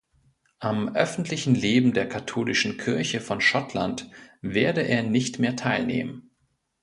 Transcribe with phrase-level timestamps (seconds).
[0.57, 4.09] Am öffentlichen Leben der katholischen Kirche von Schottland
[4.41, 6.31] werde er nicht mehr teilnehmen.